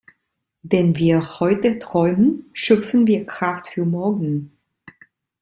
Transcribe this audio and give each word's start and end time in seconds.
Denn 0.63 0.95
wenn 0.95 0.95
wir 0.97 1.39
heute 1.39 1.77
träumen, 1.77 2.49
schöpfen 2.53 3.05
wir 3.05 3.23
Kraft 3.27 3.67
für 3.67 3.85
morgen. 3.85 4.57